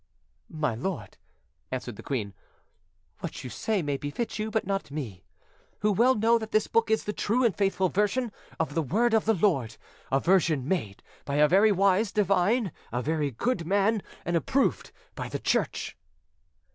[0.49, 1.17] "My lord,"
[1.69, 2.33] answered the queen,
[3.19, 5.25] "what you say may befit you, but not me,
[5.81, 9.13] who well know that this book is the true and faithful version of the word
[9.13, 9.77] of the Lord,
[10.11, 15.29] a version made by a very wise divine, a very good man, and approved by
[15.29, 15.95] the Church."